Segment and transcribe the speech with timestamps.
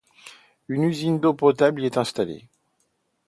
[0.67, 2.47] Une usine d'eau potable y est installée.